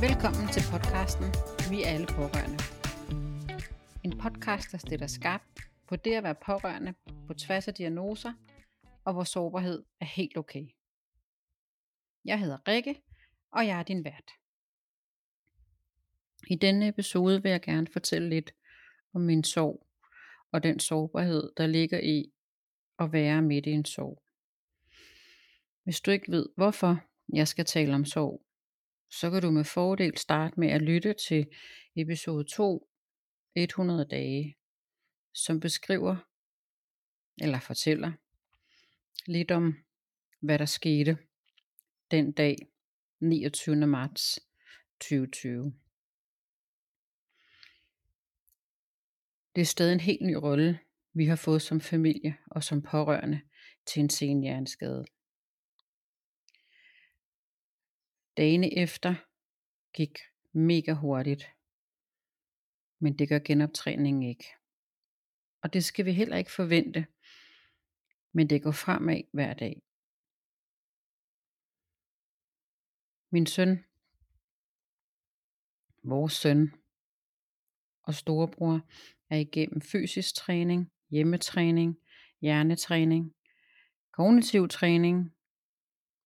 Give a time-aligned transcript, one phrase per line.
[0.00, 1.24] Velkommen til podcasten
[1.70, 2.58] Vi er alle pårørende.
[4.04, 6.94] En podcast, der stiller skarpt på det at være pårørende
[7.26, 8.32] på tværs af diagnoser,
[9.04, 10.66] og hvor sårbarhed er helt okay.
[12.24, 13.02] Jeg hedder Rikke,
[13.52, 14.30] og jeg er din vært.
[16.50, 18.54] I denne episode vil jeg gerne fortælle lidt
[19.14, 19.86] om min sorg,
[20.52, 22.32] og den sårbarhed, der ligger i
[22.98, 24.22] at være midt i en sorg.
[25.84, 26.98] Hvis du ikke ved, hvorfor
[27.34, 28.45] jeg skal tale om sorg,
[29.10, 31.46] så kan du med fordel starte med at lytte til
[31.96, 32.90] episode 2,
[33.54, 34.56] 100 dage,
[35.34, 36.16] som beskriver
[37.40, 38.12] eller fortæller
[39.26, 39.74] lidt om,
[40.40, 41.18] hvad der skete
[42.10, 42.56] den dag
[43.20, 43.86] 29.
[43.86, 44.40] marts
[45.00, 45.74] 2020.
[49.54, 50.78] Det er stadig en helt ny rolle,
[51.12, 53.40] vi har fået som familie og som pårørende
[53.86, 54.44] til en sen
[58.36, 59.14] Dagene efter
[59.92, 60.18] gik
[60.52, 61.44] mega hurtigt,
[62.98, 64.44] men det gør genoptræningen ikke.
[65.62, 67.06] Og det skal vi heller ikke forvente,
[68.32, 69.82] men det går fremad hver dag.
[73.30, 73.84] Min søn,
[76.02, 76.74] vores søn
[78.02, 78.80] og storebror
[79.30, 81.98] er igennem fysisk træning, hjemmetræning,
[82.40, 83.34] hjernetræning,
[84.12, 85.34] kognitiv træning,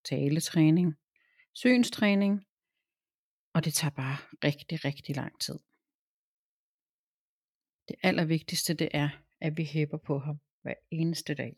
[0.03, 1.00] taletræning,
[1.53, 2.45] synstræning,
[3.53, 5.59] og det tager bare rigtig, rigtig lang tid.
[7.87, 11.57] Det allervigtigste det er, at vi hæpper på ham hver eneste dag.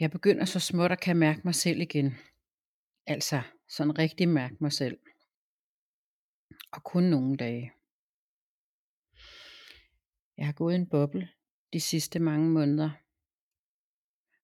[0.00, 2.14] Jeg begynder så småt at kan mærke mig selv igen.
[3.06, 4.98] Altså sådan rigtig mærke mig selv.
[6.72, 7.72] Og kun nogle dage.
[10.36, 11.28] Jeg har gået en boble
[11.72, 12.90] de sidste mange måneder,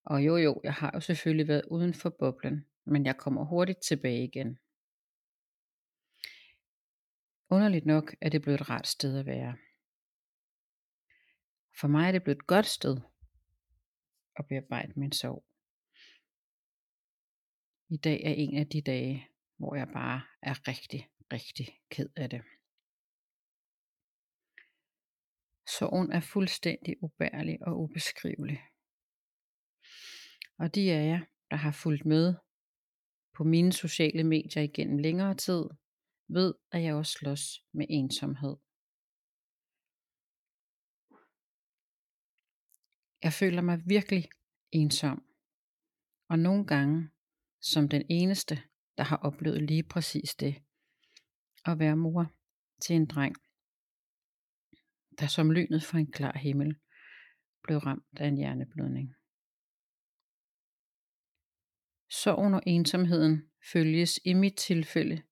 [0.03, 3.81] og jo jo, jeg har jo selvfølgelig været uden for boblen, men jeg kommer hurtigt
[3.81, 4.59] tilbage igen.
[7.49, 9.57] Underligt nok er det blevet et rart sted at være.
[11.79, 12.97] For mig er det blevet et godt sted
[14.35, 15.45] at bearbejde min sorg.
[17.89, 19.27] I dag er en af de dage,
[19.57, 22.41] hvor jeg bare er rigtig, rigtig ked af det.
[25.67, 28.61] Sorgen er fuldstændig ubærlig og ubeskrivelig.
[30.57, 32.35] Og de af jer, der har fulgt med
[33.33, 35.63] på mine sociale medier igennem længere tid,
[36.27, 38.55] ved, at jeg også slås med ensomhed.
[43.23, 44.29] Jeg føler mig virkelig
[44.71, 45.25] ensom.
[46.29, 47.09] Og nogle gange
[47.61, 48.55] som den eneste,
[48.97, 50.55] der har oplevet lige præcis det.
[51.65, 52.31] At være mor
[52.81, 53.35] til en dreng,
[55.19, 56.79] der som lynet fra en klar himmel
[57.63, 59.15] blev ramt af en hjerneblødning.
[62.21, 65.23] Sorgen og ensomheden følges i mit tilfælde,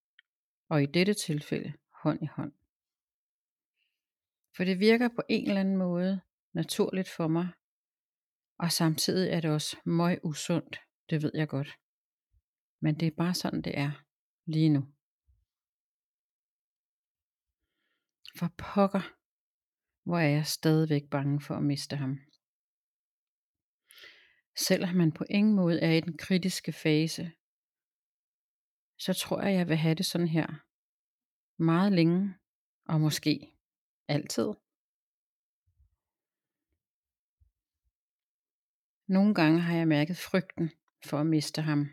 [0.70, 2.54] og i dette tilfælde hånd i hånd.
[4.56, 6.22] For det virker på en eller anden måde
[6.54, 7.48] naturligt for mig,
[8.58, 11.80] og samtidig er det også møg usundt, det ved jeg godt.
[12.80, 13.92] Men det er bare sådan det er
[14.46, 14.82] lige nu.
[18.40, 19.16] For pokker,
[20.04, 22.20] hvor er jeg stadigvæk bange for at miste ham.
[24.56, 27.32] Selvom man på ingen måde er i den kritiske fase,
[28.98, 30.48] så tror jeg, jeg vil have det sådan her
[31.58, 32.34] meget længe,
[32.86, 33.52] og måske
[34.08, 34.54] altid.
[39.08, 40.72] Nogle gange har jeg mærket frygten
[41.06, 41.90] for at miste ham.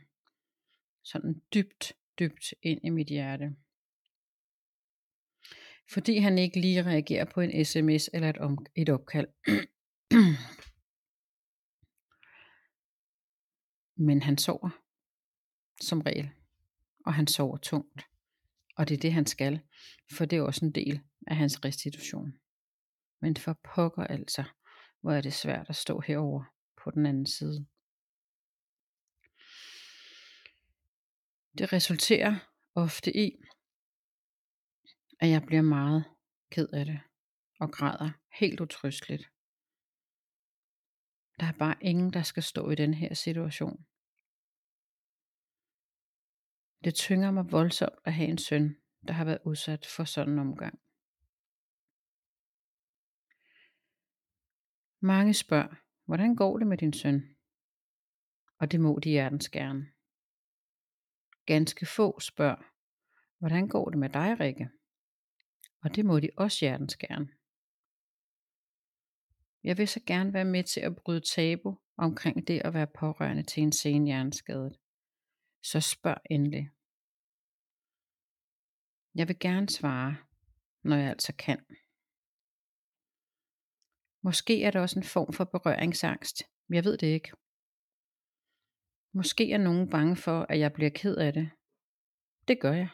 [1.03, 3.57] Sådan dybt, dybt ind i mit hjerte.
[5.91, 9.29] Fordi han ikke lige reagerer på en sms eller et, om, et opkald.
[13.99, 14.71] Men han sover,
[15.81, 16.31] som regel.
[17.07, 18.03] Og han sover tungt.
[18.77, 19.61] Og det er det, han skal,
[20.13, 22.33] for det er også en del af hans restitution.
[23.21, 24.45] Men for pokker altså,
[25.01, 26.45] hvor er det svært at stå herover
[26.85, 27.67] på den anden side.
[31.59, 32.37] Det resulterer
[32.75, 33.31] ofte i,
[35.21, 36.05] at jeg bliver meget
[36.51, 37.01] ked af det
[37.61, 39.25] og græder helt utrysteligt.
[41.41, 43.87] Der er bare ingen, der skal stå i den her situation.
[46.85, 48.77] Det tynger mig voldsomt at have en søn,
[49.07, 50.79] der har været udsat for sådan en omgang.
[55.01, 55.75] Mange spørger,
[56.05, 57.37] hvordan går det med din søn?
[58.59, 59.93] Og det må de hjertens gerne.
[61.47, 62.63] Ganske få spørger,
[63.39, 64.71] hvordan går det med dig, Rikke?
[65.83, 67.38] Og det må de også hjertens gerne.
[69.65, 73.43] Jeg vil så gerne være med til at bryde tabu omkring det at være pårørende
[73.43, 74.77] til en sen hjerneskadet.
[75.63, 76.71] så spørg endelig.
[79.15, 80.17] Jeg vil gerne svare,
[80.85, 81.61] når jeg altså kan.
[84.23, 86.37] Måske er det også en form for berøringsangst.
[86.69, 87.33] Jeg ved det ikke.
[89.15, 91.51] Måske er nogen bange for, at jeg bliver ked af det.
[92.49, 92.91] Det gør jeg.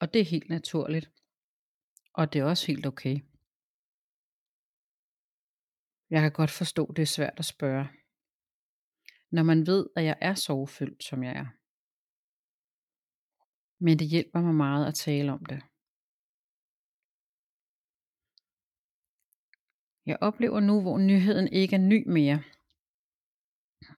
[0.00, 1.06] Og det er helt naturligt.
[2.14, 3.16] Og det er også helt okay.
[6.10, 7.88] Jeg kan godt forstå, det er svært at spørge.
[9.30, 11.46] Når man ved, at jeg er sorgfyldt, som jeg er.
[13.84, 15.60] Men det hjælper mig meget at tale om det.
[20.06, 22.42] Jeg oplever nu, hvor nyheden ikke er ny mere,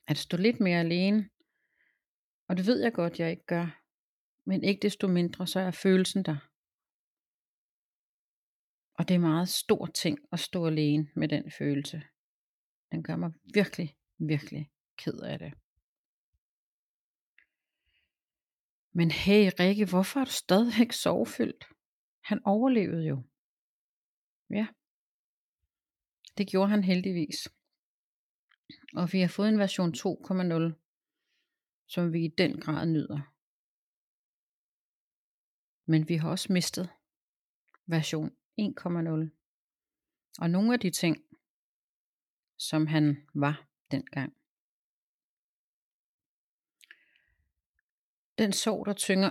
[0.07, 1.31] at stå lidt mere alene.
[2.49, 3.67] Og det ved jeg godt, jeg ikke gør.
[4.45, 6.48] Men ikke desto mindre, så er følelsen der.
[8.99, 12.03] Og det er meget stor ting at stå alene med den følelse.
[12.93, 15.53] Den gør mig virkelig, virkelig ked af det.
[18.93, 21.65] Men hey Rikke, hvorfor er du stadigvæk sovefyldt?
[22.25, 23.23] Han overlevede jo.
[24.51, 24.67] Ja,
[26.39, 27.49] det gjorde han heldigvis.
[28.95, 30.73] Og vi har fået en version 2.0,
[31.87, 33.21] som vi i den grad nyder.
[35.91, 36.91] Men vi har også mistet
[37.87, 39.39] version 1.0.
[40.39, 41.17] Og nogle af de ting,
[42.59, 44.33] som han var dengang.
[48.39, 49.31] Den sorg, der tynger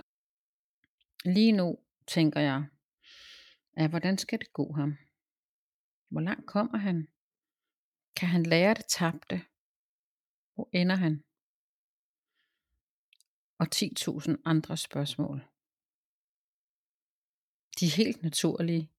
[1.24, 2.68] lige nu, tænker jeg,
[3.76, 4.96] er, hvordan skal det gå ham?
[6.08, 7.08] Hvor langt kommer han?
[8.16, 9.36] Kan han lære det tabte?
[10.54, 11.24] Hvor ender han?
[13.58, 15.38] Og 10.000 andre spørgsmål.
[17.80, 18.90] De helt naturlige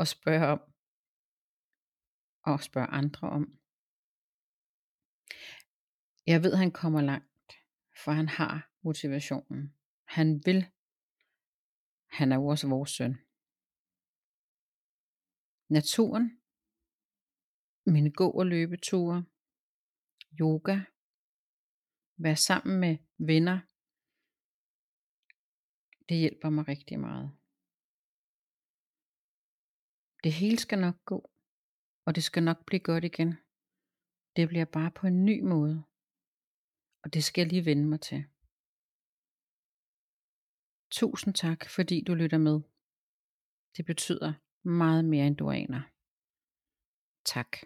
[0.00, 0.60] at spørge om.
[2.44, 3.58] Og spørge andre om.
[6.26, 7.52] Jeg ved, han kommer langt,
[8.04, 9.76] for han har motivationen.
[10.04, 10.66] Han vil.
[12.06, 13.14] Han er jo også vores søn.
[15.68, 16.42] Naturen
[17.86, 19.24] mine gå- og løbeture,
[20.40, 20.80] yoga,
[22.16, 23.60] være sammen med venner.
[26.08, 27.41] Det hjælper mig rigtig meget.
[30.24, 31.30] Det hele skal nok gå,
[32.04, 33.34] og det skal nok blive godt igen.
[34.36, 35.84] Det bliver bare på en ny måde,
[37.02, 38.24] og det skal jeg lige vende mig til.
[40.90, 42.60] Tusind tak, fordi du lytter med.
[43.76, 44.32] Det betyder
[44.62, 45.82] meget mere, end du aner.
[47.24, 47.56] Tak.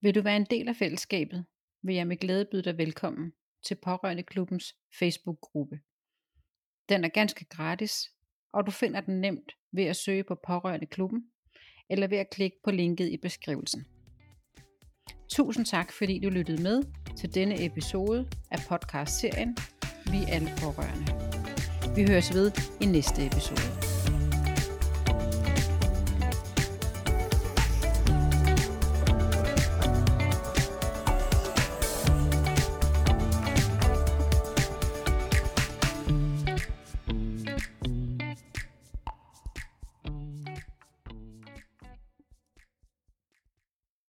[0.00, 1.46] Vil du være en del af fællesskabet,
[1.82, 5.80] vil jeg med glæde byde dig velkommen til Pårørende Klubbens Facebook-gruppe.
[6.88, 8.14] Den er ganske gratis,
[8.54, 11.24] og du finder den nemt ved at søge på Pårørende Klubben,
[11.90, 13.86] eller ved at klikke på linket i beskrivelsen.
[15.30, 16.82] Tusind tak, fordi du lyttede med
[17.16, 19.56] til denne episode af podcast-serien
[20.10, 21.06] Vi er alle pårørende.
[21.96, 23.83] Vi høres ved i næste episode.